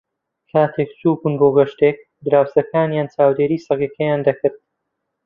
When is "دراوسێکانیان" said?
2.25-3.07